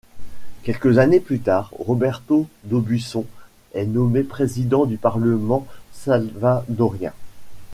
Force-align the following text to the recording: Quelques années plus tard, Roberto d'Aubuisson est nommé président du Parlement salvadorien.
Quelques 0.63 0.97
années 0.97 1.19
plus 1.19 1.41
tard, 1.41 1.69
Roberto 1.77 2.47
d'Aubuisson 2.63 3.23
est 3.75 3.85
nommé 3.85 4.23
président 4.23 4.85
du 4.87 4.97
Parlement 4.97 5.67
salvadorien. 5.93 7.13